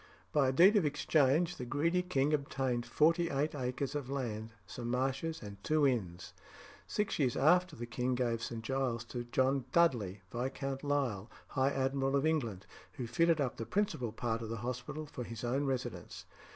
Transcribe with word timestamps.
By 0.31 0.47
a 0.47 0.51
deed 0.51 0.75
of 0.77 0.83
exchange 0.83 1.57
the 1.57 1.63
greedy 1.67 2.01
king 2.01 2.33
obtained 2.33 2.87
forty 2.87 3.29
eight 3.29 3.53
acres 3.53 3.93
of 3.93 4.09
land, 4.09 4.49
some 4.65 4.89
marshes, 4.89 5.43
and 5.43 5.63
two 5.63 5.85
inns. 5.85 6.33
Six 6.87 7.19
years 7.19 7.37
after 7.37 7.75
the 7.75 7.85
king 7.85 8.15
gave 8.15 8.41
St. 8.41 8.63
Giles's 8.63 9.05
to 9.09 9.25
John 9.25 9.65
Dudley, 9.71 10.23
Viscount 10.31 10.83
Lisle, 10.83 11.29
High 11.49 11.69
Admiral 11.69 12.15
of 12.15 12.25
England, 12.25 12.65
who 12.93 13.05
fitted 13.05 13.39
up 13.39 13.57
the 13.57 13.65
principal 13.67 14.11
part 14.11 14.41
of 14.41 14.49
the 14.49 14.57
hospital 14.65 15.05
for 15.05 15.23
his 15.23 15.43
own 15.43 15.65
residence. 15.65 16.25